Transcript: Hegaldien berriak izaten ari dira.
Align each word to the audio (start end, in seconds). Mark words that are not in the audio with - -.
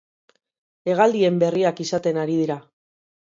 Hegaldien 0.93 1.37
berriak 1.45 1.83
izaten 1.85 2.19
ari 2.25 2.39
dira. 2.41 2.57